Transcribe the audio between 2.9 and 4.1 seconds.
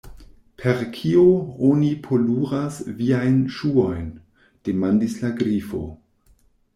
viajn ŝuojn?"